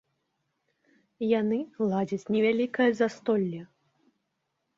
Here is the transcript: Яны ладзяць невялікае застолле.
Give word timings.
Яны 1.39 1.59
ладзяць 1.91 2.29
невялікае 2.37 2.89
застолле. 3.01 3.61